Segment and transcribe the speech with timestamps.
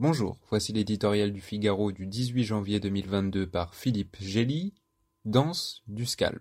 [0.00, 4.72] Bonjour, voici l'éditorial du Figaro du 18 janvier 2022 par Philippe Gély,
[5.24, 6.40] Danse du scalp.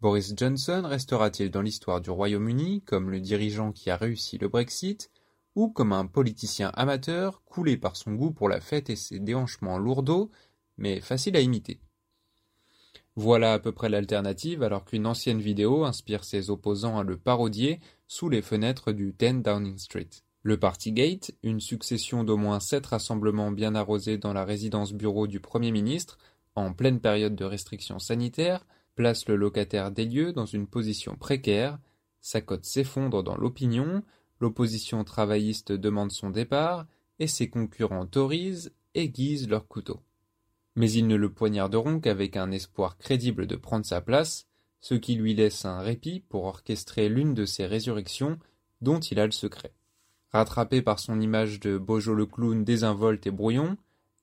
[0.00, 5.12] Boris Johnson restera-t-il dans l'histoire du Royaume-Uni comme le dirigeant qui a réussi le Brexit
[5.54, 9.78] ou comme un politicien amateur coulé par son goût pour la fête et ses déhanchements
[9.78, 10.32] lourdeaux
[10.76, 11.78] mais facile à imiter?
[13.16, 17.78] Voilà à peu près l'alternative alors qu'une ancienne vidéo inspire ses opposants à le parodier
[18.08, 20.10] sous les fenêtres du 10 Downing Street.
[20.42, 25.38] Le Partygate, une succession d'au moins sept rassemblements bien arrosés dans la résidence bureau du
[25.40, 26.18] Premier ministre,
[26.56, 31.78] en pleine période de restrictions sanitaires, place le locataire des lieux dans une position précaire,
[32.20, 34.02] sa cote s'effondre dans l'opinion,
[34.40, 36.86] l'opposition travailliste demande son départ,
[37.20, 40.00] et ses concurrents Tories aiguisent leurs couteaux
[40.76, 44.46] mais ils ne le poignarderont qu'avec un espoir crédible de prendre sa place,
[44.80, 48.38] ce qui lui laisse un répit pour orchestrer l'une de ces résurrections
[48.80, 49.72] dont il a le secret.
[50.30, 53.76] Rattrapé par son image de Bojo le clown désinvolte et brouillon,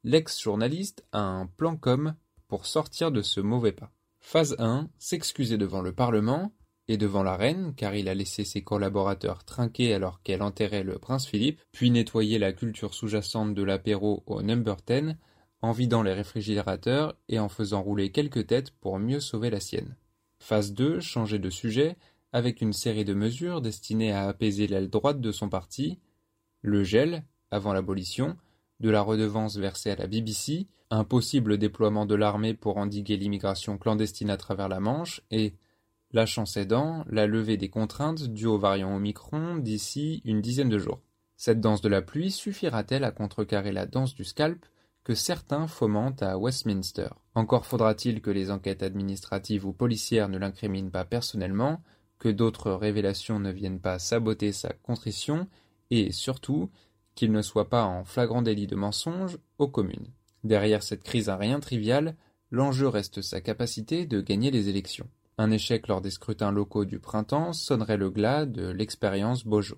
[0.04, 2.16] l'ex-journaliste a un plan com
[2.48, 3.92] pour sortir de ce mauvais pas.
[4.20, 6.54] Phase 1, s'excuser devant le Parlement
[6.88, 11.00] et devant la reine, car il a laissé ses collaborateurs trinquer alors qu'elle enterrait le
[11.00, 15.16] prince Philippe, puis nettoyer la culture sous-jacente de l'apéro au number 10
[15.62, 19.96] en vidant les réfrigérateurs et en faisant rouler quelques têtes pour mieux sauver la sienne.
[20.40, 21.98] Phase 2, changer de sujet,
[22.34, 26.00] avec une série de mesures destinées à apaiser l'aile droite de son parti,
[26.62, 28.38] le gel, avant l'abolition,
[28.80, 33.78] de la redevance versée à la BBC, un possible déploiement de l'armée pour endiguer l'immigration
[33.78, 35.54] clandestine à travers la Manche et,
[36.12, 40.78] la chance aidant, la levée des contraintes dues aux variants Omicron d'ici une dizaine de
[40.78, 41.00] jours.
[41.38, 44.66] Cette danse de la pluie suffira-t-elle à contrecarrer la danse du scalp
[45.04, 47.10] que certains fomentent à Westminster.
[47.34, 51.82] Encore faudra-t-il que les enquêtes administratives ou policières ne l'incriminent pas personnellement,
[52.20, 55.48] que d'autres révélations ne viennent pas saboter sa contrition,
[55.90, 56.70] et surtout
[57.16, 60.08] qu'il ne soit pas en flagrant délit de mensonge aux communes.
[60.44, 62.16] Derrière cette crise à rien triviale,
[62.52, 65.10] l'enjeu reste sa capacité de gagner les élections.
[65.38, 69.78] Un échec lors des scrutins locaux du printemps sonnerait le glas de l'expérience Bojo.